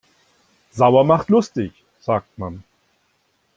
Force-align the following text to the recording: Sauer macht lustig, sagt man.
Sauer 0.71 1.03
macht 1.03 1.29
lustig, 1.29 1.73
sagt 1.99 2.35
man. 2.35 2.63